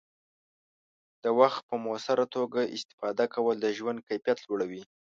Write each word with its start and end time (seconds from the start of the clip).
د 1.23 1.25
وخت 1.39 1.61
په 1.69 1.75
مؤثره 1.85 2.25
توګه 2.35 2.61
استفاده 2.77 3.25
کول 3.33 3.55
د 3.61 3.67
ژوند 3.77 3.99
کیفیت 4.07 4.39
لوړوي. 4.47 4.83